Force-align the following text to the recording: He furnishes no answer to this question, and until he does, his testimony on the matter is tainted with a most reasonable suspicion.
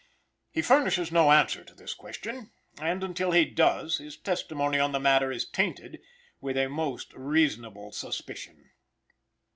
He 0.49 0.63
furnishes 0.63 1.11
no 1.11 1.31
answer 1.31 1.63
to 1.63 1.75
this 1.75 1.93
question, 1.93 2.49
and 2.79 3.03
until 3.03 3.33
he 3.33 3.45
does, 3.45 3.99
his 3.99 4.17
testimony 4.17 4.79
on 4.79 4.93
the 4.93 4.99
matter 4.99 5.31
is 5.31 5.47
tainted 5.47 6.01
with 6.39 6.57
a 6.57 6.69
most 6.69 7.13
reasonable 7.13 7.91
suspicion. 7.91 8.71